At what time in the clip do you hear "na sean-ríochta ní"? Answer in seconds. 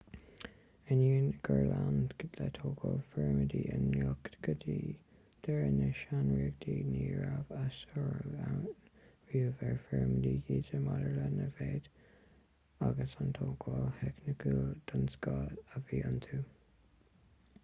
5.81-7.03